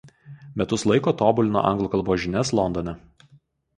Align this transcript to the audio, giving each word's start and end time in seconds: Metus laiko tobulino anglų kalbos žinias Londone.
Metus 0.61 0.85
laiko 0.91 1.13
tobulino 1.19 1.63
anglų 1.73 1.91
kalbos 1.97 2.25
žinias 2.25 2.53
Londone. 2.61 2.97